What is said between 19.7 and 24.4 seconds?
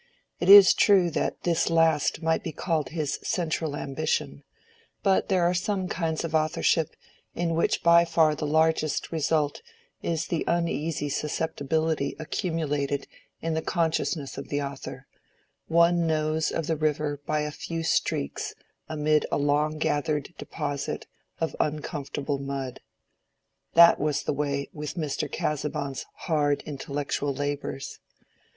gathered deposit of uncomfortable mud. That was the